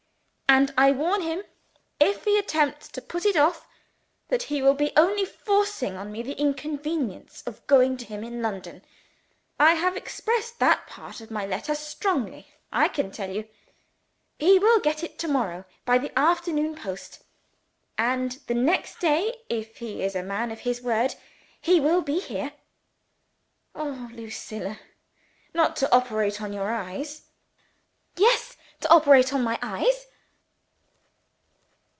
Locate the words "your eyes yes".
26.51-28.57